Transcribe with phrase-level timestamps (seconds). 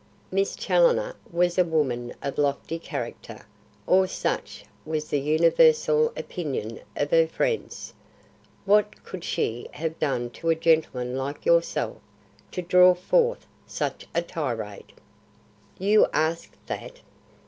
[0.31, 3.45] Miss Challoner was a woman of lofty character,
[3.85, 7.93] or such was the universal opinion of her friends.
[8.65, 11.97] What could she have done to a gentleman like yourself
[12.49, 14.93] to draw forth such a tirade?"
[15.77, 17.01] "You ask that?"